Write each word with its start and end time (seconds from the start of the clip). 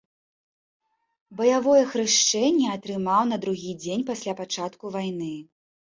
Баявое 1.41 1.83
хрышчэнне 1.91 2.67
атрымаў 2.77 3.21
на 3.33 3.37
другі 3.47 3.71
дзень 3.85 4.07
пасля 4.09 4.33
пачатку 4.41 4.85
вайны. 4.97 5.33